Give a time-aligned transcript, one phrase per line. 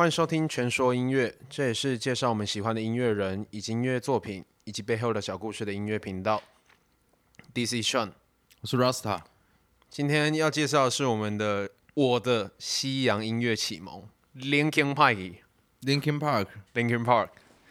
[0.00, 6.42] 欢迎收听全说音乐，这也是介绍我们喜欢的音乐人以及音乐作品以及背后的小故事的音乐频道。
[7.52, 8.12] DC Sean，
[8.62, 9.20] 我是 Rasta。
[9.90, 14.08] 今天要介绍的是我们的我的西洋音乐启蒙
[14.38, 15.34] Linkin Park。
[15.82, 17.28] Linkin Park，Linkin Park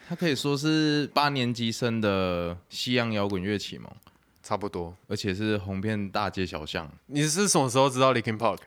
[0.08, 3.92] 它可以说是八年级生的西洋摇滚乐启蒙，
[4.44, 4.96] 差不多。
[5.08, 6.92] 而且是红遍大街小巷。
[7.08, 8.60] 你是什么时候知道 Linkin Park？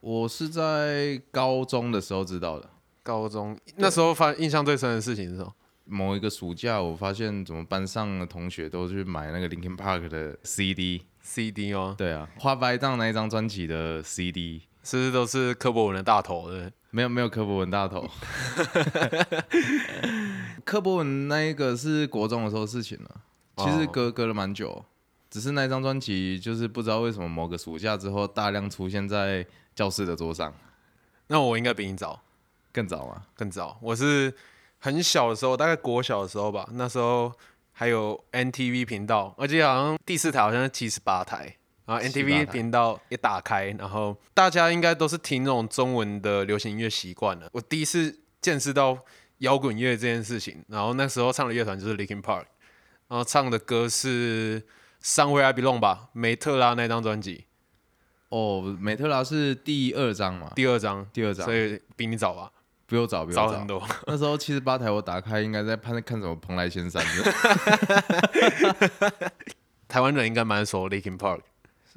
[0.00, 2.68] 我是在高中的时候知道的。
[3.02, 5.52] 高中那时候发印象最深的事情是什么？
[5.84, 11.02] 某一个暑假，我发现怎么班上的同学都去买那个 Linkin Park 的 CD。
[11.22, 16.72] CD 哦，对啊，花白藏那一张专辑的 CD，是不是都是柯博文的大头对？
[16.90, 18.08] 没有没有柯博文大头。
[20.64, 23.20] 柯博文那一个是国中的时候的事情了，
[23.58, 24.84] 其实哦隔隔了蛮久，
[25.30, 30.52] 只是那张专辑就是不知道为什么某个暑假之后大量出现在教室的桌上，
[31.28, 32.20] 那我应该比你早，
[32.72, 33.26] 更早啊。
[33.36, 33.78] 更早。
[33.80, 34.34] 我是
[34.78, 37.32] 很小的时候，大概国小的时候吧，那时候
[37.72, 41.56] 还有 NTV 频道，而且好像第四台好像是七十八台。
[41.86, 47.48] 然后 NTV 频道一打开，然后大家应该都是听那种中文的流行音乐习惯了。
[47.52, 48.96] 我第一次见识到
[49.38, 52.44] 摇滚乐这件事情，然后那时候唱的乐团就是 Linkin Park，
[53.08, 54.60] 然后唱的歌是
[55.02, 57.46] 《Somewhere I Belong》吧，梅特拉那张专辑
[58.28, 62.52] 哦，美特拉是第二张嘛，第二张，第二张所以比你早吧，
[62.86, 63.66] 不用找，不用找早很。
[63.66, 63.82] 多。
[64.06, 67.32] 那时候七十八台我打开，应该在看看什么蓬莱仙山的，
[69.88, 71.40] 台湾人应该蛮熟 Linkin Park，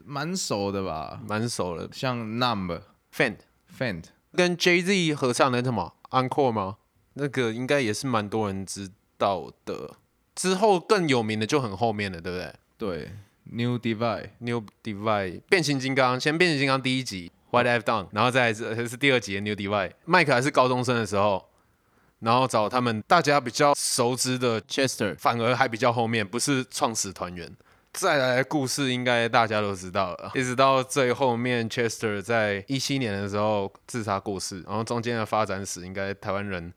[0.04, 1.20] 蛮熟的吧？
[1.28, 1.90] 蛮熟的。
[1.92, 2.82] 像 number
[3.14, 3.38] fent
[3.78, 6.78] fent 跟 Jay Z 合唱的那什么 Encore 吗？
[7.16, 9.98] 那个应该也是蛮多人知道的。
[10.34, 12.52] 之后更有名的就很后面了，对不对
[12.84, 13.10] 对
[13.46, 14.32] ，New Divide。
[14.40, 19.92] ？New Divide 变形金刚，先变形金刚第一集 What I've Done，然后再来是是第二集的 New Divide。
[20.04, 21.46] 麦克还是高中生的时候，
[22.20, 27.56] 然后找他们大家比较熟知的 Chester，反而还比较后面，不是创始团员。
[27.94, 36.74] 再来的故事应该大家都知道了，一直到最后面，Chester 在一七年的时候自杀过世，然后中间的发展史，应该台湾人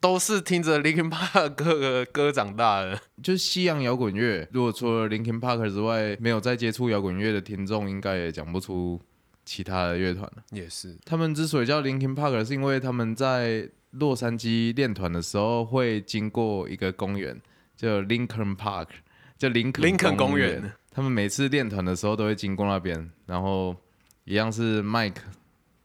[0.00, 3.00] 都是听着 Linkin Park 歌的歌长大的。
[3.22, 9.00] 就是西洋摇滚乐，如果除了 Linkin Park 之外，没有再接触摇滚乐的听众，应该也讲不出
[9.44, 10.42] 其他的乐团了。
[10.50, 17.40] 也是，他们之所以叫 Linkin Park，是因为他们在洛杉矶练团的时候会经过一个公园，
[17.76, 18.88] 叫 Lincoln Park，
[19.36, 20.72] 叫林肯林肯公园园。
[20.90, 23.74] 他们每次练团的时候都会经过那边，然后
[24.24, 25.14] 一样是 Mike，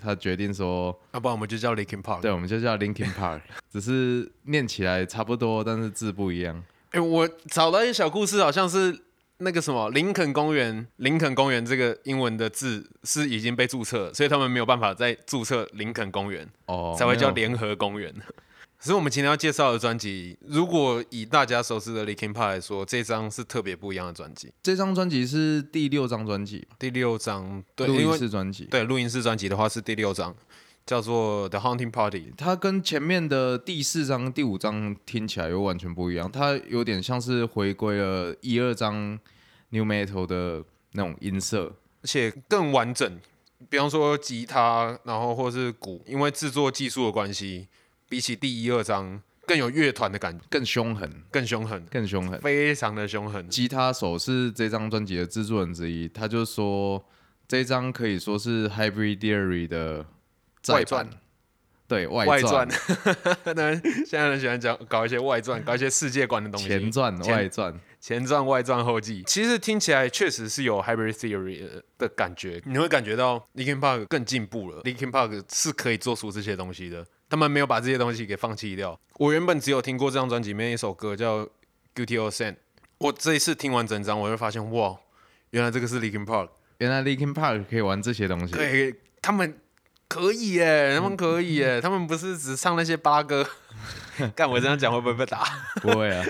[0.03, 2.21] 他决定说，要、不然我们就叫 Linkin Park。
[2.21, 3.41] 对，我们就叫 Linkin Park，
[3.71, 6.63] 只是念起来差不多，但是字不一样。
[6.91, 8.99] 哎、我找到一个小故事，好像是
[9.37, 18.13] 那个什么林肯公园，林肯公园这个英文的字是已经被注册，所以他们没有办法再注册林肯公园，哦，才会叫联合公园。
[18.83, 24.51] 可是我们今天要介绍的专辑，如果以大家熟知的 Linkin Park 来说，这张是特别不一样的专辑。
[24.61, 28.65] 这张专辑是第六张专辑，第六张，对，录音室专辑。
[28.65, 30.35] 对录音室专辑的话是第六张，
[30.85, 32.33] 叫做 The Haunting Party。
[32.35, 39.17] 它跟前面的第四张、第五张听起来又完全不一样，它有点像是回归了一二张
[39.69, 40.61] New Metal 的
[40.91, 41.73] 那种音色。
[42.01, 43.17] 而且更完整。
[43.69, 47.69] 比方说吉他，然后或是鼓，因为制作技术的关系，
[48.13, 52.39] 比起第一、二章更有乐团的感觉，更凶狠，更凶狠，更凶狠。
[52.41, 53.49] 非常的凶狠。
[53.49, 57.03] 吉他手是这张专辑的制作人之一，他就说
[57.47, 60.05] 这张可以说是 Hybrid Theory 的
[60.67, 61.09] 外传，
[61.87, 62.67] 对外外传，
[63.55, 63.73] 那
[64.05, 66.67] 现在人喜欢讲搞一些外传，搞一些世界观的东西。
[66.67, 67.79] 前传、前外传。
[67.99, 78.99] 前传、外传、后记，其实听起来确实是有 hybrid theory 的的感觉，你会感觉到 Linkin Park 更进步了，Linkin Park 是可以做出这些东西的，他们没有把这些东西给放弃掉。
[79.15, 81.39] 我原本只有听过这张专辑里面一首歌叫
[81.95, 82.57] Guilty or Sin，
[82.99, 84.95] 我这一次听完整张，我就发现哇，
[85.49, 88.53] 原来这个是 Linkin Park，原来 Linkin Park 可以玩这些东西。
[88.53, 89.59] 对他们
[90.07, 93.43] 可以耶，他们可以耶，他们不是只唱那些八歌。
[94.35, 95.43] 干我这样讲会不会被打？
[95.81, 96.23] 不会啊，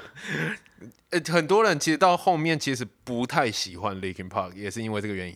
[1.11, 5.35] 呃，很多人其实到后面其实不太喜欢 Linkin Park，也是因为这个原因，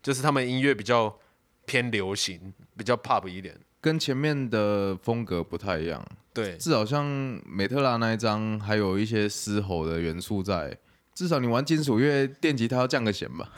[0.00, 1.18] 就是他们音乐比较
[1.66, 3.58] 偏流行，比较 pop 一点。
[3.80, 6.04] 跟前面的风格不太一样。
[6.32, 7.04] 对，至少像
[7.44, 10.76] 美特拉那一张，还有一些嘶吼的元素在。
[11.14, 13.50] 至少你玩金属乐，电吉他要降个弦吧。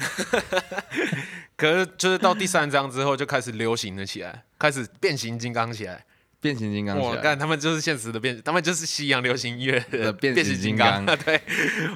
[1.57, 6.05] 可是就是到第三章之后就开始流行了起来，开始变形金刚起来。
[6.41, 11.39] 变形金刚起来，我干，他们就是现实的变，他们就是西洋流行音乐的的变形金金刚 对，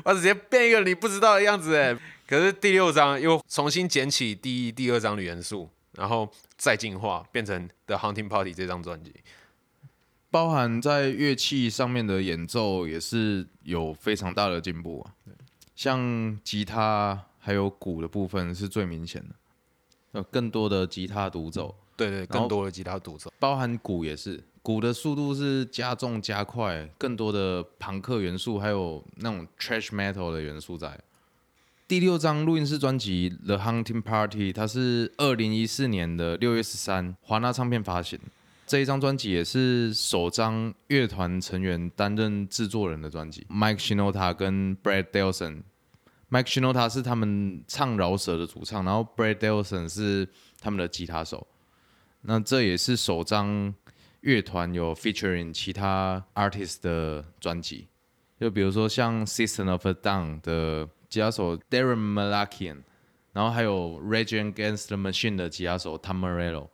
[0.05, 1.97] 我直接变一个你不知道的样子哎。
[2.29, 9.15] 可是第六章又重新捡起第一、第二章的元素，然后再进化，变成《The Hunting Party》这张专辑。
[10.31, 15.15] 包含在乐器上面的演奏也是有非常大的进步啊。
[15.77, 19.35] 像吉他还有鼓的部分是最明显的，
[20.13, 23.33] 有更多的吉他独奏，对对，更多的吉他独奏。
[23.39, 30.99] 包含鼓也是，鼓的速度是加重加快，更多的朋克元素，还有那种 trash metal 的元素在。
[31.87, 38.19] 第六张录音室专辑《The Hunting Party》，它是二零一四年的六月十三，华纳唱片发行。
[38.67, 45.65] 这一张专辑也是首张乐团成员担任制作人的专辑，Mike Shinoda 跟 Brad Delson。
[46.31, 50.27] Mike Shinoda 是他们唱饶舌的主唱，然后 Brad Delson 是
[50.59, 51.47] 他们的吉他手。
[52.23, 53.75] 那这也是首张
[54.23, 57.89] 乐团有 featuring 其他 artist 的专辑，
[58.41, 62.79] 就比如说像 System of a Down 的吉他手 Darren Malakian，
[63.33, 66.67] 然后还有 Rage Against the Machine 的吉他手 Tom Morello。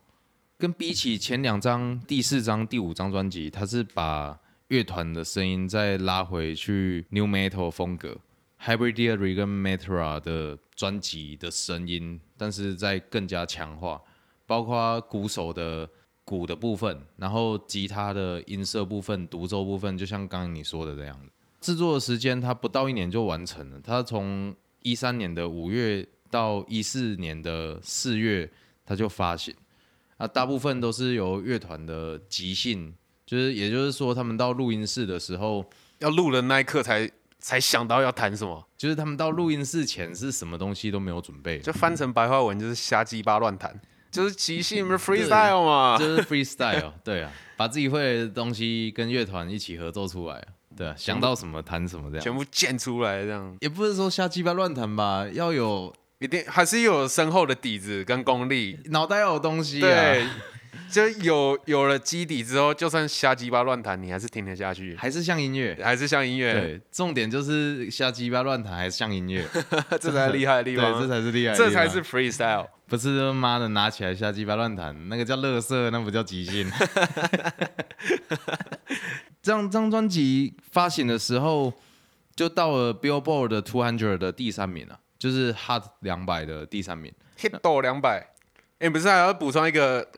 [0.57, 4.39] 跟比起前两张、第四张、第五张专辑，它是把
[4.69, 8.17] 乐团的声音再拉回去 New Metal 风格
[8.63, 14.01] ，Hybridia Regan Metra 的专辑的声音，但是在更加强化，
[14.47, 15.87] 包括鼓手的
[16.25, 21.31] 鼓的部分，然后吉他的音色部分、独奏部分，就像刚刚你说的这样子。
[21.61, 28.51] 制作的时间它不到一年就完成了，它从一三年的五月到一四年的四月，
[28.85, 29.55] 它就发行。
[30.17, 35.65] 啊，大部分都是由乐团的即兴，就是也就是说，他们到录音室的时候，
[36.01, 43.81] 要录的那一刻才才想到要弹什么，就是他们到录音室前是什么东西都没有准备，就翻成白话文就是瞎鸡巴乱弹，
[44.11, 60.27] 就是即兴 freestyle 嘛，就是 freestyle，对啊，把自己会的东西跟乐团一起合作出来，对啊，想到什么弹什么这样，全部建出来这样，也不是说瞎鸡巴乱弹吧，要有一定还是有深厚的底子跟功力，脑袋要有东西、啊，对，
[60.91, 65.77] 就有有了基底之后，就算瞎鸡巴乱弹，你还是听得下去，还是像音乐。
[65.83, 69.45] 还是像音乐，对，重点就是瞎鸡巴乱弹，还是像音乐，
[70.01, 72.67] 这才厉害的地对，方，这才是厉害的地方，这才是 freestyle。
[72.87, 76.71] 不是他妈的拿起来瞎鸡巴乱弹，那个叫乐色，那不叫即兴。
[79.43, 81.73] 这张张专辑发行的时候，
[82.37, 87.13] 就到了 Billboard 的 Two Hundred 的第三名了，就是 Hot 两百的第三名。
[87.39, 88.35] Hit 到两百，
[88.81, 90.11] 哎，不是还要补充一个，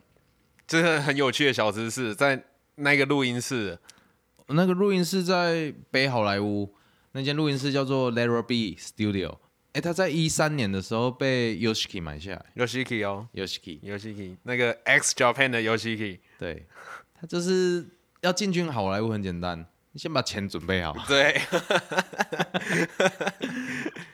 [0.66, 2.44] 就是很有趣的小知识，在
[2.76, 3.78] 那个录音室，
[4.48, 6.74] 那个录音室在北好莱坞，
[7.12, 9.36] 那间录音室叫做 Letter B Studio。
[9.74, 12.44] 哎，他在一三年的时候被 Yoshiki 买下来。
[12.56, 16.66] Yoshiki 哦，Yoshiki，Yoshiki 那个 X Japan 的 Yoshiki，对，
[17.14, 17.86] 他就是
[18.22, 21.40] 要进军好莱坞很简单，你先把钱准备好， 对，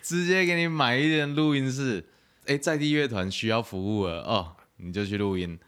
[0.02, 2.04] 直接给你买一间录音室。
[2.46, 5.58] 哎，在地乐团需要服务了哦，你就去录音。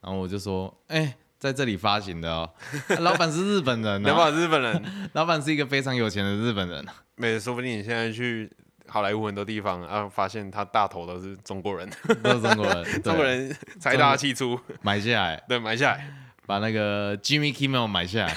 [0.00, 2.50] 然后我就说，哎，在这里发行的哦，
[3.00, 4.82] 老板是日本人、两啊，把日本人，
[5.12, 6.82] 老板是一个非常有钱的日本人。
[7.16, 8.50] 没，说不定你现在去
[8.86, 11.86] 好莱坞很多地方，啊，发现他大头都是中国人，
[12.22, 18.36] 都是中国人， 中国人财大气粗，买下来，对，买下来，把那个 Jimmy Kimmel 买下来，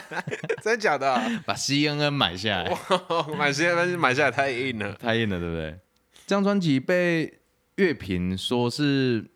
[0.64, 1.22] 真假的啊？
[1.44, 2.74] 把 CNN 买下来，
[3.36, 4.94] 买下来，买下来太硬了。
[4.94, 5.78] 太硬了，对不对？
[6.26, 7.40] 这张专辑被
[7.76, 9.26] 乐评说是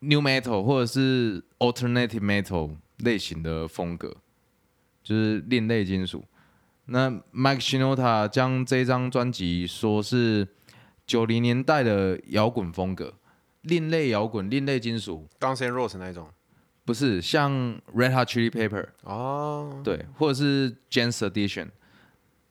[0.00, 4.14] New Metal 或者是 Alternative Metal 类型的风格，
[5.02, 6.22] 就是另类金属。
[6.84, 10.46] 那 Mike Shinoda 将这张专辑说是
[11.06, 13.14] 九零年代的摇滚风格，
[13.62, 16.28] 另类摇滚、另类金属，Guns N' Roses 那一种。
[16.84, 17.52] 不是像
[17.94, 21.68] Red Hot Chili Pepper 哦，对，或者是 Jane's Addition，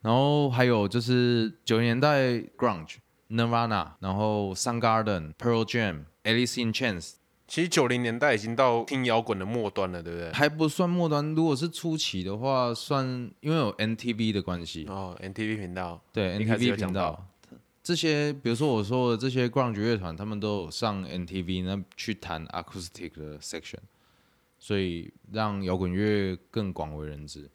[0.01, 2.95] 然后还有就是九零年代 Grunge、
[3.29, 7.13] Nirvana，然后 Soundgarden、Pearl Jam、Alice in Chains，
[7.47, 10.31] 其实九零年代已经到听摇滚的末端了，对不对？
[10.31, 11.33] 还不算末端。
[11.35, 13.05] 如果是初期的话，算
[13.41, 17.25] 因为有 NTV 的关系，哦，NTV 频道，对 NTV 频道。
[17.81, 23.79] 这些，比如说我说的这些 grunge 乐团，他们都有上 NTV 那去弹 acoustic 的 section，
[24.59, 27.49] 所以让摇滚乐更广为人知。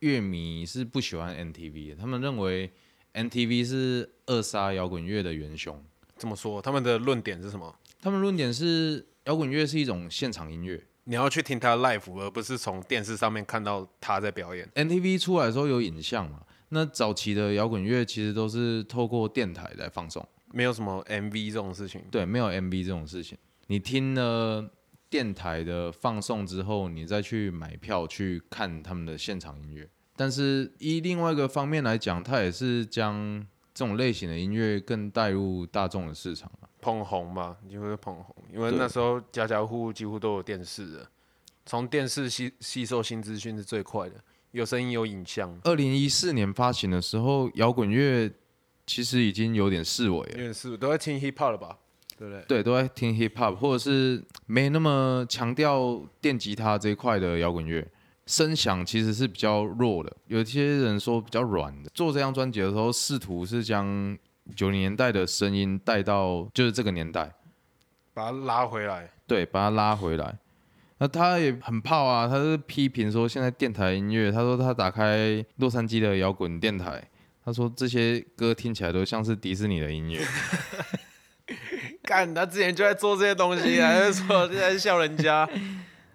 [0.00, 2.70] 乐迷是不喜欢 NTV 的，他们认为
[3.14, 5.82] NTV 是扼杀摇滚乐的元凶。
[6.18, 7.74] 这么说，他们的论点是什么？
[8.00, 10.84] 他们论点是摇滚乐是一种现场音乐。
[11.04, 14.68] 你要去听他 live，而不是从电视上面看到他在表演。
[14.74, 16.42] NTV 出来的时候有影像嘛？
[16.68, 20.26] 那早期的摇滚乐其实都是透过电台来放送。
[20.52, 22.02] 没有什么 MV 这种事情。
[22.10, 23.38] 对，没有 MV 这种事情。
[23.68, 24.70] 你听了
[25.10, 29.88] 电台的放送之后，你再去买票去看他们的现场音乐。
[30.16, 41.10] 但是依另外一个方面来讲，它也是将这种类型的音乐更带入大众的市场啊捧红嘛，就会捧红，因为那时候家家户户几乎都有电视了，
[41.64, 44.16] 从电视吸吸收新资讯是最快的，
[44.50, 48.30] 有声音有影像，二零一四年发行的时候，摇滚乐
[48.86, 51.78] 其实已经有点式微了，有点是都在听 hip hop 了吧？
[52.18, 52.44] 对不对？
[52.48, 57.86] 对，都在听 hip hop，或者是没那么强调电吉他这一块的摇滚乐，
[58.26, 60.14] 声响其实是比较弱的。
[60.26, 61.90] 有些人说比较软的。
[61.94, 64.18] 做这张专辑的时候，试图是将
[64.56, 67.32] 九零年代的声音带到就是这个年代，
[68.12, 69.08] 把它拉回来。
[69.26, 70.36] 对，把它拉回来。
[70.98, 77.08] 那他也很炮啊，他是批评说现在电台音乐，他说他打开洛杉矶的摇滚电台，
[77.44, 80.20] 他说这些歌听起来都像是迪士尼的音乐。
[82.08, 85.46] 干，他之前就在做这些东西， 还是说在笑人家？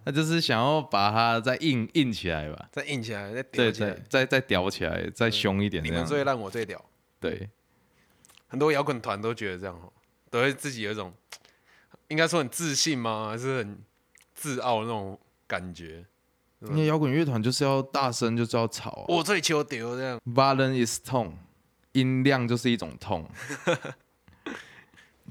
[0.04, 4.02] 他就是想要把它再硬硬起来吧，再硬起来，再对，起来再。
[4.10, 5.84] 再再屌起来，再凶一点。
[5.84, 6.84] 你们最烂，我最屌。
[7.20, 7.48] 对，
[8.48, 9.94] 很多摇滚团都觉得这样哦，
[10.32, 11.14] 都会自己有一种，
[12.08, 13.30] 应该说很自信吗？
[13.30, 13.78] 还是很
[14.34, 16.04] 自傲那种感觉？
[16.62, 19.06] 因为摇滚乐团就是要大声，就是要吵啊。
[19.08, 20.20] 我最求屌这样。
[20.26, 21.34] Violence is tone，
[21.92, 23.30] 音量就是一种痛。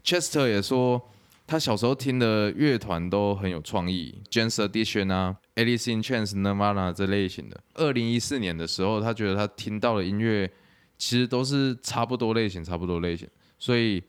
[0.04, 1.00] Chester 也说，
[1.46, 7.60] 他小时候听的乐团都很有创意，James Addiction 啊，Alice in Chains、Nirvana 这类型的。
[7.74, 10.50] 二零一四年的时候，他觉得他听到的音乐
[10.98, 13.28] 其实都是差不多类型，差不多类型。
[13.58, 14.02] 所以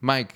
[0.00, 0.28] Mike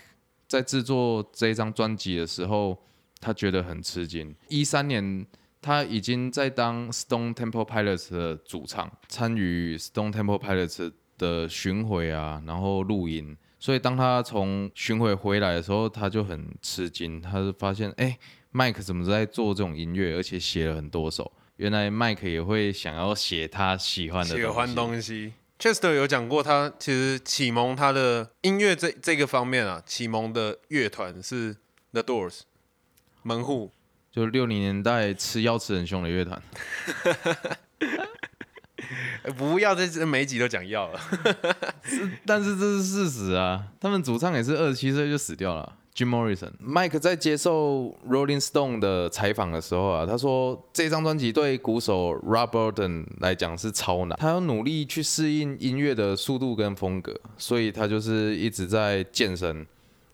[0.49, 2.77] 在制作这张专辑的时候，
[3.21, 4.35] 他觉得很吃惊。
[4.49, 5.27] 一三年，
[5.61, 13.37] 他已经在当 Stone Temple Pilots 的主唱，参与 Stone Temple Pilots 的巡回啊，然后录音。
[13.59, 18.19] 所以当他从巡回回来的时候，他就很吃惊，他就发现，哎、
[18.51, 21.33] 麦克怎么在做这种音乐，而且写了很多首。
[21.57, 25.33] 原来麦克也会想要写他喜欢的喜欢东西。
[25.59, 31.57] Chester 有讲过，他其实启蒙他的音乐这这个方面啊，启蒙的乐团是
[31.93, 32.41] The Doors
[33.23, 33.73] 门户。
[34.13, 36.43] 就六零年代吃药吃很凶的乐团，
[37.81, 37.87] 欸
[39.37, 41.01] 不要在这每一集都讲要了。
[42.25, 43.65] 但是这是事实啊。
[43.81, 46.51] 他们主唱也是二十七岁就死掉了，Jim Morrison。
[46.65, 59.67] Mike 在接受 Rolling Stone 的采访的时候啊，他说这张专辑对鼓手 Rob Burton 来讲是超难，他要努力去适应音乐的速度跟风格，所以他就是一直在健身，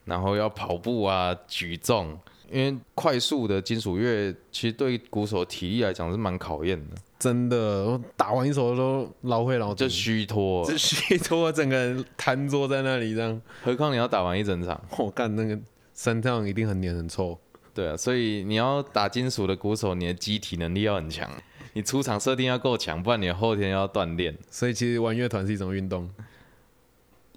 [0.04, 2.18] 然后要跑步啊、举重。
[2.52, 13.40] 因为快速的金属乐其实对鼓手体力来讲是蛮考验的，真的，我打完一首都老会老就虚脱，这虚脱，整个人瘫坐在那里这样。
[13.62, 14.78] 何况你要打完一整场。
[14.98, 15.58] 我、干那个
[15.94, 17.38] 身上一定很黏很臭。
[17.72, 21.30] 对啊，所以你要打金属的鼓手，你的机体能力要很强，
[21.72, 24.36] 你出场设定要够强，不然你的后天要锻炼。
[24.50, 26.10] 所以其实玩乐团是一种运动。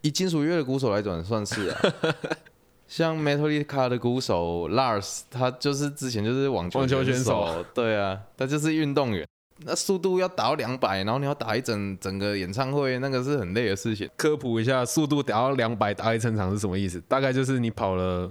[0.02, 1.82] 以金属乐的鼓手来讲，算是啊。
[2.88, 9.25] 像 Metallica 的鼓手 Lars，他就是之前就是网球网球选手手，对啊，他就是运动员。
[9.65, 14.10] 那速度要达到两百，然后你要打一整整个演唱会，那个是很累的事情。
[14.18, 17.01] 科普一下，速度达到两百打一整场是什么意思？
[17.08, 18.30] 大概就是你跑了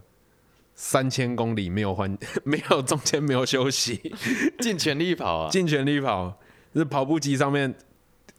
[0.75, 4.15] 三千公里，没有换， 没有中间没有休息，
[4.61, 5.51] 尽全力跑啊！
[5.51, 6.39] 尽全力跑，
[6.75, 7.75] 就是跑步机上面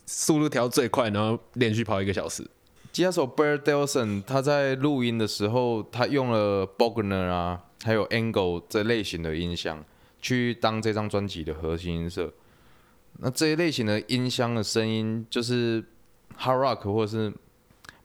[0.05, 2.47] 速度调最快，然后连续跑一个小时。
[2.95, 9.83] 吉他手 Bird Delson 他在录音的时候，他用了 Bogner 啊，还有 Angle 这类型的音箱，
[10.21, 12.31] 去当这张专辑的核心音色。
[13.19, 15.83] 那这一类型的音箱的声音，就是
[16.39, 17.33] Hard Rock 或是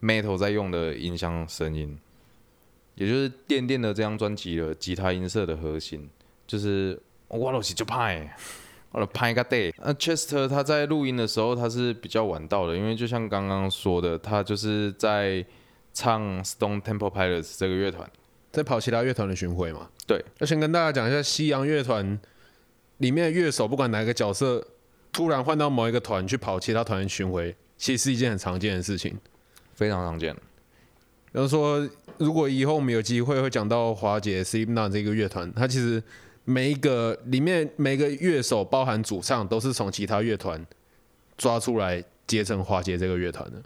[0.02, 1.96] Metal 在用的音箱声音，
[2.96, 6.10] 也就是电电的这张专辑的吉他音色的核心，
[6.48, 8.36] 就是我都是就派。
[8.90, 9.72] 我的拍个 day。
[9.78, 15.44] 那 Chester 他在录音的时候，他是比较晚到的，因为就像刚刚说的，他就是在
[15.92, 18.08] 唱 Stone Temple Pilots 这个乐团。
[18.52, 19.88] 在跑其他乐团的巡回嘛。
[20.06, 22.18] 对，要先跟大家讲一下，西洋乐团
[22.98, 24.66] 里面的乐手，不管哪个角色，
[25.12, 29.16] 突然换到某一个团去跑其他团的巡回，其实是一件很常见的事情。
[29.74, 30.34] 非常常见。
[31.32, 36.02] 比如说，如果以后我们有机会会讲到华姐 Slipknot 这个乐团，他其实
[36.44, 40.66] 每一个里面每个乐手，包含主唱，都是从其他乐团
[41.36, 43.62] 抓出来结成华姐这个乐团的。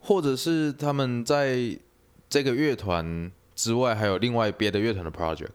[0.00, 1.76] 或者是他们在
[2.28, 5.48] 这个乐团之外，还有另外别的乐团的 project，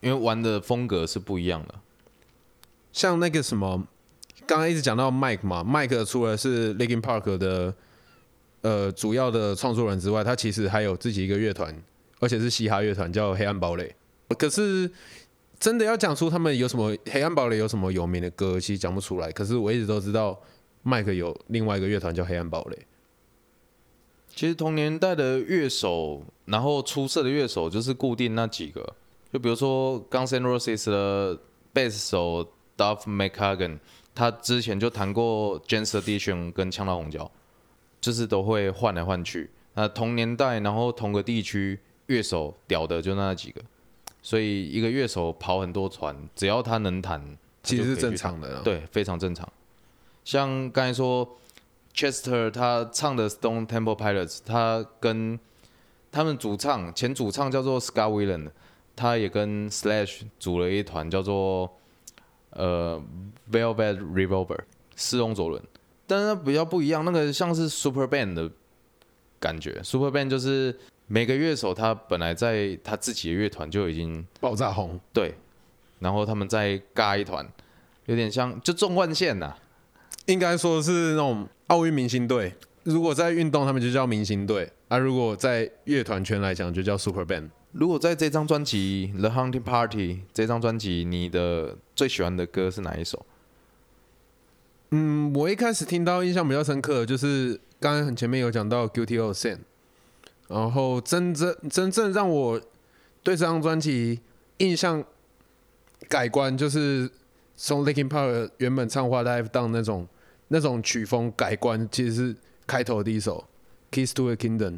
[0.00, 1.74] 因为玩的风格是不一样的。
[2.92, 3.86] 像那个什么，
[4.46, 7.74] 刚刚一直讲到 Mike 嘛，Mike 除了是 Linkin Park 的
[8.62, 11.74] 呃主要的创作人之外，他其实还有自己一个乐团，
[12.20, 13.94] 而且是嘻哈乐团，叫黑暗堡垒。
[14.36, 14.90] 可是
[15.58, 19.30] 真的要讲出他们有什么黑暗堡垒有什么有名的歌，其实讲不出来。
[19.32, 20.38] 可是我一直都知道
[20.82, 22.78] 麦克有另外一个乐团叫黑暗堡垒。
[24.28, 28.94] 其实同年代的乐手，然后出色的乐手就是固定那几个，
[29.32, 31.36] 就比如说 Guns N' Roses 的
[31.72, 33.80] 贝斯手 Duff McKagan，
[34.14, 37.28] 他之前就弹过 James Addiction 跟枪刀红椒，
[38.00, 39.50] 就是都会换来换去。
[39.74, 43.60] 那同年代，然后同个地区乐手屌的就那几个，
[44.28, 48.60] 所以一个乐手跑很多船，只要他能弹，其实是正常的啊。
[48.62, 49.50] 对，非常正常。
[50.22, 51.26] 像刚才说
[51.94, 55.40] ，Chester 他唱的 Stone Temple Pilots，他跟
[56.12, 58.50] 他们主唱前主唱叫做 Scott Weiland，
[58.94, 61.78] 他也跟 Slash 组了一团叫做
[62.50, 63.02] 呃
[63.50, 64.60] Velvet Revolver
[64.94, 65.62] 四龙左轮，
[66.06, 68.50] 但是它比较不一样，那个像是 Super Band 的
[69.40, 70.78] 感觉，Super Band 就是
[71.08, 75.34] 每个乐手他本来在他自己的乐团就已经爆炸红，对，
[75.98, 77.46] 然后他们再尬一团，
[78.06, 79.56] 有点像就纵贯线呐、
[80.26, 82.52] 应该说是那种奥运明星队。
[82.84, 87.48] 如果在运动，他们就叫明星队；啊，如果在乐团圈来讲，就叫 Super Band。
[87.72, 93.26] 如果在这张专辑《The Hunting Party》这张专辑，你的最喜欢的歌是哪一首？
[94.90, 99.56] 嗯，我一开始听到印象比较深刻的就是刚刚很前面有讲到《Guilty of Sin》，
[100.48, 102.60] 然后真正真正让我
[103.22, 104.20] 对这张专辑
[104.56, 105.04] 印象
[106.08, 107.10] 改观，就是
[107.56, 110.08] 从 Linkin Park 原本唱《What I've Done》那种
[110.48, 112.36] 那种曲风改观，其实是
[112.66, 113.44] 开头第一首
[113.94, 114.72] 《Kiss to a Kingdom》。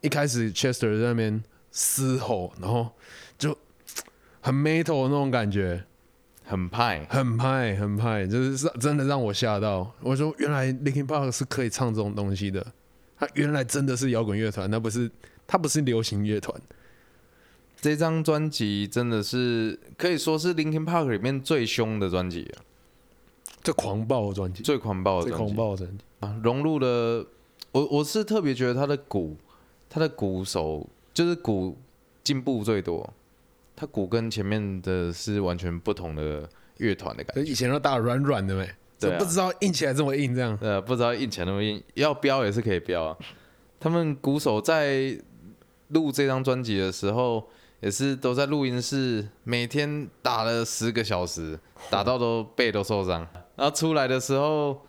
[0.00, 2.88] 一开始 Chester 在那边嘶吼，然后
[3.36, 3.56] 就
[4.40, 5.84] 很 metal 的那种感觉。
[6.46, 9.90] 很派，很派，很派，就是让真的让我吓到。
[10.02, 12.66] 我说，原来 Linkin Park 是可以唱这种东西的，
[13.18, 15.10] 他原来真的是摇滚乐团，那不是
[15.46, 16.60] 他不是流行乐团。
[17.80, 22.64] 这张专辑真的是可以说是 Linkin Park 里面最凶的专辑啊，
[23.62, 27.26] 最狂暴的专辑，最狂暴的最狂专辑暴的专辑，啊，融入了
[27.72, 29.36] 我我是特别觉得他的鼓，
[29.90, 31.76] 他的鼓手就是鼓
[32.22, 33.12] 进步最多，
[33.76, 37.42] 他鼓跟前面的是完全不同的乐团的感觉。
[37.50, 38.70] 以前都打软软的没，
[39.04, 43.16] 对啊就不知道硬起来这么硬，这样呃，不知道硬起来那么硬，要标也是可以标啊。
[43.80, 45.18] 他们鼓手在
[45.88, 47.48] 录这张专辑的时候，
[47.80, 51.58] 也是都在录音室，每天打了十个小时，
[51.90, 53.26] 打到都背都受伤。
[53.56, 54.86] 然后出来的时候，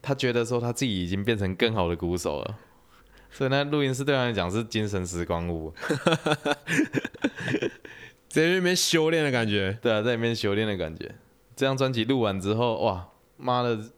[0.00, 2.56] 他觉得说他自己已经变成更好的鼓手了，
[3.30, 5.72] 所以那录音室对他来讲是精神时光屋。
[8.28, 9.76] 在那边修炼的感觉。
[9.82, 11.14] 对啊，在里面修炼的感觉。
[11.54, 13.08] 这张专辑录完之后，哇，
[13.42, 13.90] 妈的，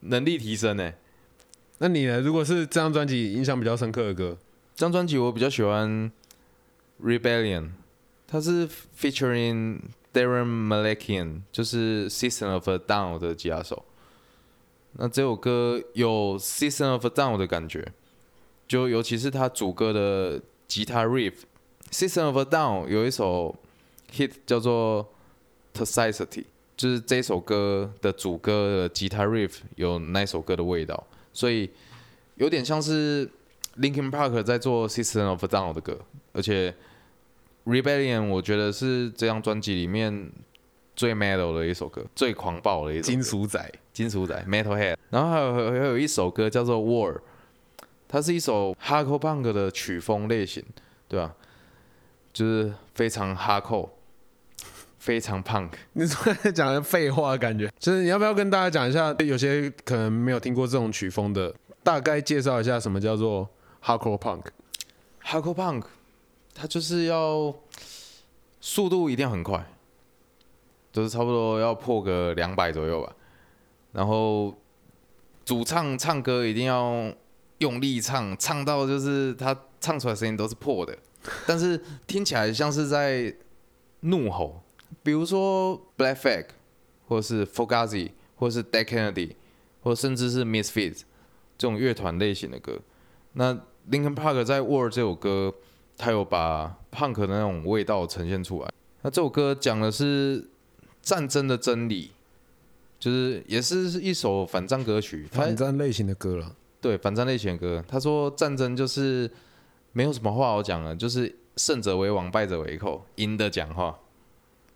[0.00, 0.92] 能力提升呢。
[1.78, 2.20] 那你呢？
[2.20, 4.36] 如果是这张专辑印象比较深刻的歌，
[4.74, 6.10] 这张专辑我比较喜欢
[7.02, 7.62] 《Rebellion》，
[8.26, 9.80] 它是 featuring
[10.12, 13.84] Darren Malakian，就是 Season of a Down 的吉他手。
[14.92, 17.92] 那这首歌有 Season of a Down 的感觉，
[18.66, 21.34] 就尤其是他主歌的吉他 riff。
[21.90, 23.54] Season of a Down 有一首
[24.10, 25.12] hit 叫做
[25.74, 26.44] Toxicity，
[26.76, 31.70] 就是这首歌的主歌的吉他 riff 有那首歌的味道，所以
[32.34, 33.26] 有点像是
[33.78, 35.98] Linkin Park 在做 System of a Down 的歌，
[36.32, 36.74] 而且
[37.64, 40.30] Rebellion 我觉得是这张专辑里面
[40.94, 47.20] 最 metal 的一首歌，最狂暴的一首金属仔，金属仔 Metalhead，然后还有还有一首歌叫做 War，
[48.06, 50.62] 它是一首 Hardcore Punk 的曲风类型，
[51.08, 51.34] 对吧、
[52.32, 53.88] 就是非常 Hardcore，
[55.06, 55.70] 非常 Punk。
[55.92, 63.48] 你突然讲的废话的感觉，就是你要不要跟大家讲一下，有些可能没有听过这种曲风的，大概介绍一下什么叫做
[63.84, 65.84] hardcore punk？Hardcore Punk，
[66.52, 67.54] 它就是要
[68.60, 69.64] 速度一定要很快，
[70.92, 73.14] 就是差不多要破个两百左右吧。
[73.92, 74.52] 然后
[75.44, 77.12] 主唱唱歌一定要
[77.58, 80.98] 用力唱，唱到就是他唱出来声音都是破的，
[81.46, 83.32] 但是听起来像是在
[84.00, 84.64] 怒吼。
[85.02, 86.46] 比如说 Black Flag，
[87.08, 89.32] 或者是 Fugazi，或者是 Dead Kennedy，
[89.82, 91.02] 或者甚至是 Misfits
[91.56, 92.80] 这种乐团类型的歌。
[93.34, 93.54] 那
[93.90, 95.54] Linkin Park 在《War》这首歌，
[95.96, 98.70] 他有把 punk 的那种味道呈现出来。
[99.02, 100.48] 那这首歌讲的是
[101.00, 102.10] 战争的真理，
[102.98, 105.26] 就是也是一首反战歌曲。
[105.30, 106.56] 反战类型的歌了。
[106.80, 109.30] 对反战类型的歌，他说战争就是
[109.92, 113.98] 没有什么话好讲了，就是胜者为王，败者为寇，赢的讲话。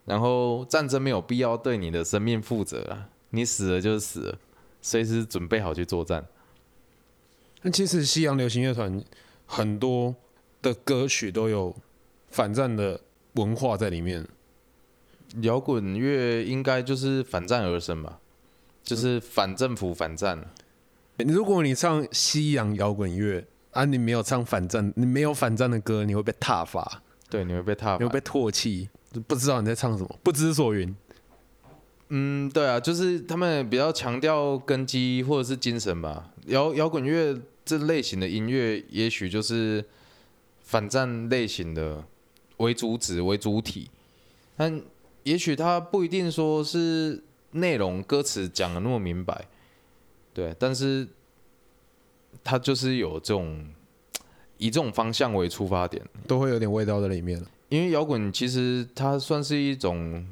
[0.05, 4.39] 然后战争没有必要对你的生命负责啊，你死了就是死了，
[4.83, 6.27] 随时准备好去作战。
[7.63, 9.03] 那其实西洋流行乐团
[9.47, 10.15] 很多
[10.63, 11.77] 的歌曲都有
[12.29, 13.01] 反战的
[13.35, 14.27] 文化在里面。
[15.43, 18.19] 摇滚乐应该就是反战而生吧，
[18.83, 20.45] 就是反政府、反战。
[21.19, 27.03] 如果你唱西洋摇滚乐啊，你没有唱反战，你没有反战的歌，你会被踏伐。
[27.29, 27.99] 对，你会被踏伐。
[27.99, 28.89] 你会被唾弃，
[29.27, 30.95] 不知道你在唱什么，不知所云。
[32.11, 36.31] 嗯，对啊，就是他们比较强调根基或者是精神吧。
[36.47, 39.85] 摇摇滚乐这类型的音乐，也许就是
[40.63, 42.05] 反战类型的
[42.57, 43.89] 为主旨为主体，
[44.57, 44.83] 但
[45.23, 49.47] 也许它不一定说是内容歌词讲的那么明白，
[50.35, 51.07] 对，但是
[52.43, 53.65] 它就是有这种
[54.59, 57.41] 以这种方向为出发点，都会有点味道在里面。
[57.71, 60.27] 因为摇滚其实它算是一种。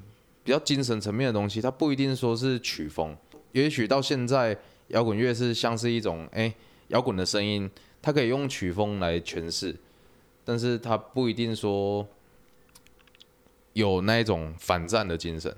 [0.44, 3.14] 比较精神层面的东西，它不一定说是曲风，
[3.52, 6.50] 也许到现在摇滚乐是像是一种哎
[6.86, 7.70] 摇滚的声音，
[8.00, 9.76] 它可以用曲风来诠释，
[10.46, 12.08] 但是它不一定说
[13.74, 15.54] 有那一种反战的精神。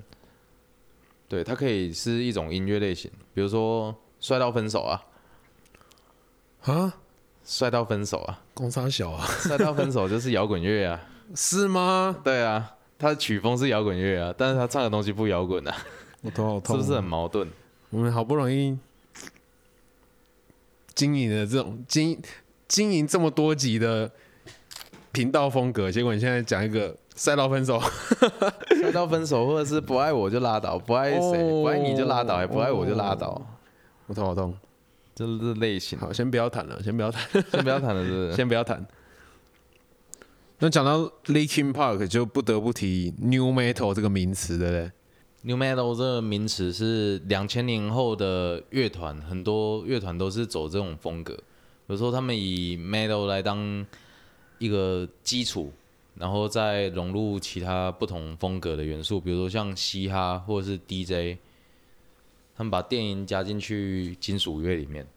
[1.29, 5.05] 对，它可以是一种音乐类型，比如说帅到分手啊，
[6.63, 6.97] 啊，
[7.45, 11.01] 帅到分手啊，工商小啊， 帅到分手就是摇滚乐啊，
[11.35, 12.17] 是吗？
[12.23, 12.75] 对啊。
[12.99, 15.75] 他的曲风是摇滚乐啊，但是他唱的东西不摇滚啊，
[16.21, 17.47] 我头好痛，是不是很矛盾？
[17.89, 18.77] 我们好不容易
[20.93, 22.21] 经营的这种经
[22.67, 24.11] 经营这么多集的
[25.11, 27.81] 频道风格，结果你现在讲一个赛道分手，
[28.79, 33.41] 赛道分手，或者是不爱我就拉倒，不爱谁不爱你就拉倒，也不爱我就拉倒，
[34.05, 34.55] 我头好痛，
[35.15, 35.97] 这是类型。
[35.97, 38.33] 好，先不要谈了，先不要谈，先不要谈了，是不是？
[38.37, 38.85] 先不要谈。
[40.63, 44.91] 那讲到 Linkin Park，就不得不提 New Metal 这个名词，对不对
[45.41, 51.35] ？New Metal 这个名词是两千年后的乐团，很多乐团都是走这种风格。
[51.87, 53.83] 有时候他们以 Metal 来当
[54.59, 55.73] 一个基础，
[56.13, 61.39] 然后再融入其他不同风格的元素，比如说像嘻哈或者是 DJ，
[62.55, 65.07] 他们把电音加进去金属乐里面。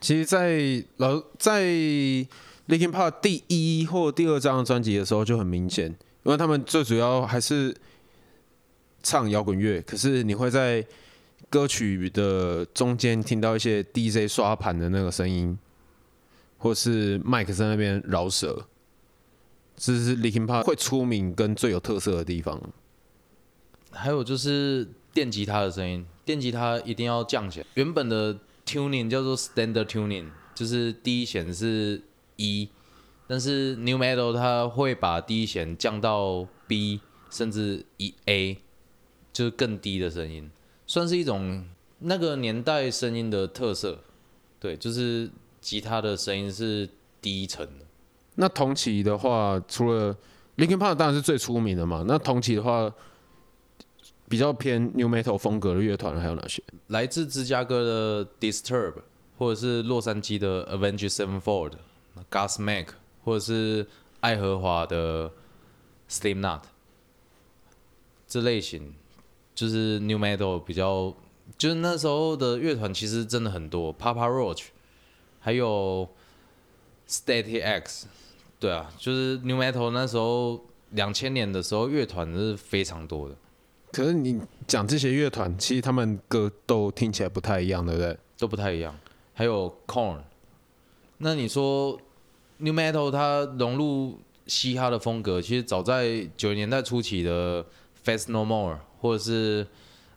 [0.00, 1.62] 其实，在老在
[2.68, 5.86] Linkin Park 第一或第二张专辑的时候就很明显，
[6.22, 7.76] 因为他们最主要还是
[9.02, 10.86] 唱摇滚乐，可是你会在
[11.50, 15.58] 歌曲的中间听到一些 DJ 刷盘的那个声音，
[16.56, 18.66] 或是麦克在那边饶舌，
[19.76, 22.60] 这是 Linkin Park 会出名跟最有特色的地方。
[23.90, 27.66] 还有就是电吉他的声音，电吉他一定要降起来。
[27.74, 32.00] 原本的 tuning 叫做 standard tuning，就是第一弦是。
[32.42, 32.68] 一，
[33.26, 37.00] 但是 New Metal 它会把第一弦降到 B，
[37.30, 38.58] 甚至一 A，
[39.32, 40.50] 就是更低的声音，
[40.86, 41.64] 算是一种
[42.00, 43.98] 那个年代声音的特色。
[44.58, 46.88] 对，就是吉他的声音是
[47.20, 47.84] 低沉的。
[48.36, 50.16] 那同期的话，除了
[50.56, 52.04] Linkin Park 当然是最出名的嘛。
[52.06, 52.92] 那同期的话，
[54.28, 56.62] 比较偏 New Metal 风格的乐团还有哪些？
[56.88, 58.94] 来自芝加哥的 Disturb，
[59.36, 61.72] 或者是洛杉矶的 Avenged Sevenfold。
[62.30, 62.88] Gas Mac，
[63.24, 63.86] 或者是
[64.20, 65.30] 爱荷华的
[66.08, 66.62] Steam Nut，
[68.26, 68.94] 这类型
[69.54, 71.14] 就是 New Metal 比较，
[71.58, 74.66] 就是那时候的乐团其实真的很多，Papa Roach，
[75.40, 76.08] 还有
[77.08, 78.06] Static X，
[78.58, 83.34] 对啊，就是 New Metal 那时候两千年的时候乐团是非常多的。
[83.92, 88.18] 可是你讲这些乐团，其实他们歌都听起来不太一样，对不对？
[88.38, 88.98] 都不太一样。
[89.34, 90.18] 还有 Corn。
[91.24, 91.96] 那你说
[92.58, 97.64] ，New Metal 它融入嘻哈的风格，其实早在九十年代初期的
[98.04, 99.64] Fast No More，或者是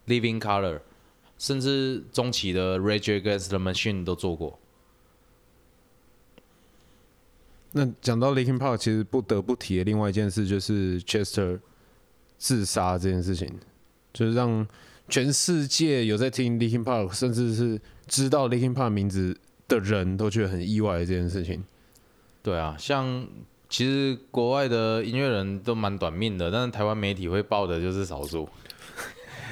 [0.07, 0.79] Living Color，
[1.37, 4.57] 甚至中期的 Rage Against the Machine 都做过。
[7.73, 11.59] 那讲到 Linkin Park，其实不得不提的另外一件事就是 Chester
[12.39, 13.47] 自杀这件事情，
[14.11, 14.67] 就是让
[15.07, 19.37] 全世界有在听 Linkin Park，甚至是知道 Linkin Park 名字。
[19.67, 21.63] 的人都觉得很意外这件事情，
[22.43, 23.27] 对啊，像
[23.67, 28.47] 其实国外的音乐人都蛮短命的，但是台湾媒体会报的就是少数。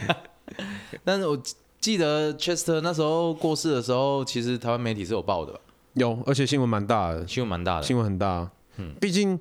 [1.03, 1.41] 但是我
[1.79, 5.59] 记得 Chester 那时候过世的时候，其实台湾媒体是有报的，
[5.93, 8.49] 有，而且新闻蛮大的，新闻蛮大的，新闻很大。
[8.77, 9.39] 嗯，毕竟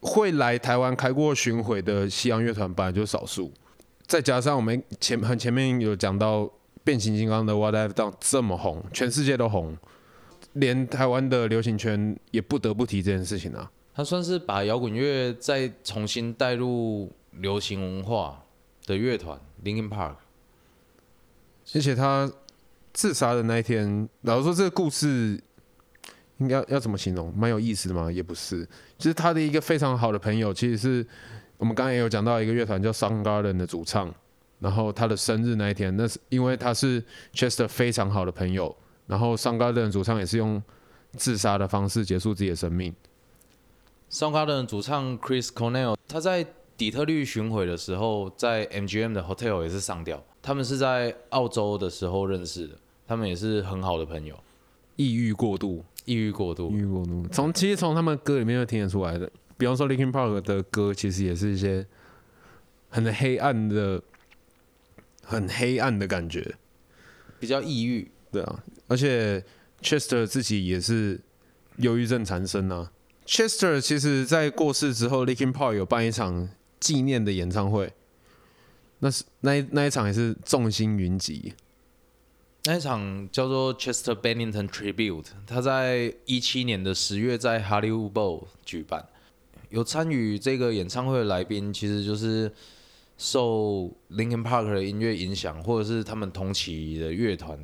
[0.00, 3.52] 会来台湾开过巡回的西洋乐团本来就是少数，
[4.06, 6.50] 再加上我们前很前面有讲到
[6.82, 9.76] 变形金刚的 What I've Done 这么红，全世界都红。
[10.54, 13.70] 连台湾的流行圈也不得不提这件事情啊！
[13.94, 18.44] 他算是把摇滚乐再重新带入流行文化
[18.86, 20.14] 的乐团 Linkin Park。
[21.74, 22.30] 而且他
[22.92, 25.38] 自杀的那一天，老实说，这个故事
[26.38, 27.32] 应该要怎么形容？
[27.36, 28.10] 蛮有意思的吗？
[28.10, 31.06] 也不是，就是他的一个非常好的朋友，其实是
[31.58, 34.12] 我们刚刚也有讲到一个乐团叫 Soundgarden 的主唱，
[34.60, 38.74] 然后他的生日那一天，那是因为他是 Chester 非常好的朋友。
[39.08, 40.62] 然后，上高的主唱也是用
[41.16, 42.94] 自杀的方式结束自己的生命。
[44.10, 50.22] Soundgarden 主唱 Chris Cornell，他在底特律巡回的时候，在 MGM 的 hotel 也是上吊。
[50.40, 54.38] 他们是在澳洲的时候认识的，他们也是很好的朋友。
[54.96, 59.30] 抑郁过度，抑郁过度抑，郁过度，从其实从他们歌里面就听得出来的。
[59.56, 61.86] 比方说 Linkin Park 的歌，其实也是一些
[62.88, 64.02] 很黑暗的、
[65.22, 66.54] 很黑暗的感觉。
[67.40, 68.10] 比较抑郁。
[68.30, 69.44] 对啊，而且
[69.80, 71.20] Chester 自己也是
[71.76, 72.90] 忧郁症缠身啊。
[73.24, 76.48] Chester 其实在过世之后，Linkin Park 有办一场
[76.80, 77.92] 纪念的演唱会，
[78.98, 81.52] 那是那一那一场也是众星云集。
[82.64, 89.06] 那一场叫做 Chester Bennington Tribute，他在一七年的十月在 Hollywood 举办。
[89.70, 92.50] 有参与这个演唱会的来宾，其实就是
[93.18, 97.58] 受 Linkin Park 的音乐影响，或者是他们同期的乐团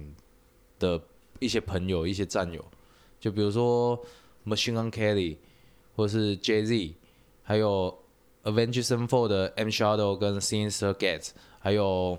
[0.78, 1.00] 的
[1.44, 2.64] 一些朋友、一些战友，
[3.20, 4.02] 就比如说
[4.46, 5.36] Machine Gun Kelly，
[5.94, 6.94] 或者是 Jay Z，
[7.42, 8.02] 还有
[8.44, 12.18] Avenged Sevenfold 的 M Shadow 跟 Sinister Gates，还有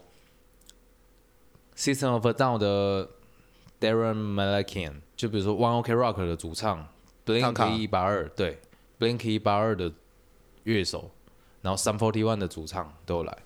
[1.76, 3.10] System of a Down 的
[3.80, 6.88] Darren Malakian，就比如说 One Ok Rock 的主唱
[7.26, 8.60] Blink 一八二，对
[9.00, 9.92] Blink 一八二的
[10.64, 11.12] 乐手，
[11.62, 13.38] 然后 Sun Forty One 的主唱都有来。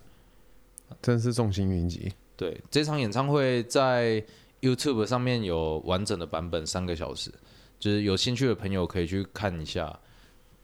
[1.02, 2.14] 真是众星云集。
[2.36, 4.24] 对，这场演唱会在
[4.62, 7.32] YouTube 上面有完整的版本，三个小时，
[7.80, 10.00] 就是有兴趣的朋友可以去看一下。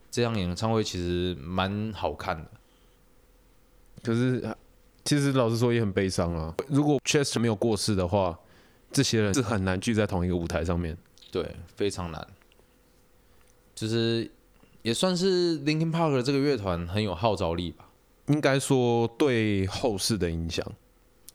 [0.08, 2.50] 这样演唱会其实蛮好看的，
[4.02, 4.56] 可是
[5.04, 6.54] 其实老实说也很悲伤啊。
[6.68, 8.38] 如果 Chester 没有过世的话，
[8.90, 10.96] 这些人是很难聚在同一个舞台上面。
[11.30, 12.26] 对，非常难。
[13.74, 14.30] 就是
[14.80, 17.90] 也算是 Linkin Park 这个乐团很有号召力吧。
[18.28, 20.64] 应该说对后世的影响，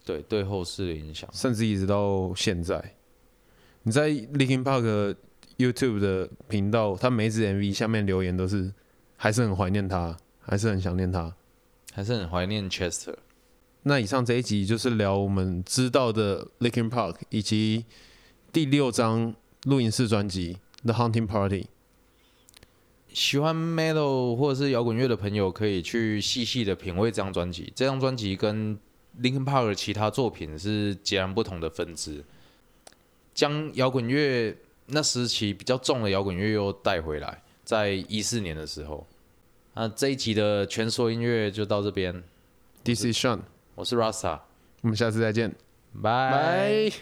[0.06, 1.30] 对，对后世的影响。
[1.34, 2.96] 甚至一直到现在，
[3.84, 5.16] 你在 Linkin Park
[5.58, 8.74] YouTube 的频道，他每一支 MV 下面留言都是
[9.16, 11.36] 还是很怀念他，还是很想念他。
[11.94, 13.16] 还是很怀念 Chester。
[13.84, 17.86] 那以上这一集就是聊我们知道的 Linkin Park 以及
[18.54, 21.64] 第六张录音室专辑《The Hunting Party》。
[23.14, 27.74] 喜欢 metal 或者是摇滚乐的朋友，可以去细细的品味这张专辑。
[27.76, 28.80] 这张专辑跟
[29.20, 32.24] Linkin Park 的其他作品是截然不同的分支，
[33.34, 34.56] 将摇滚乐
[34.88, 37.42] 那时期比较重的摇滚乐又带回来。
[37.64, 39.08] 在一四年的时候，
[39.76, 42.24] 那这一集的全说音乐就到这边。
[42.84, 43.42] This is Sean，
[43.76, 44.40] 我是 Rasa，
[44.82, 45.56] 我们下次再见，
[46.02, 46.32] 拜。
[46.32, 47.02] 拜。